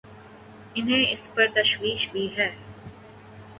[0.75, 2.49] انہیں اس پر تشویش بھی ہے۔